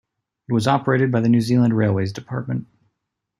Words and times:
It 0.49 0.53
was 0.53 0.65
operated 0.67 1.11
by 1.11 1.21
the 1.21 1.29
New 1.29 1.41
Zealand 1.41 1.77
Railways 1.77 2.11
Department. 2.11 2.65